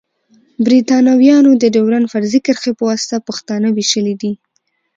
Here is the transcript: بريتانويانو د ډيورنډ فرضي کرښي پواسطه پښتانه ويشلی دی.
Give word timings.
بريتانويانو 0.65 1.51
د 1.61 1.63
ډيورنډ 1.75 2.05
فرضي 2.13 2.39
کرښي 2.45 2.71
پواسطه 2.79 3.17
پښتانه 3.27 3.67
ويشلی 3.71 4.15
دی. 4.21 4.31